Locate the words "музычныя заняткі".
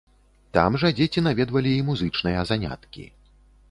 1.93-3.11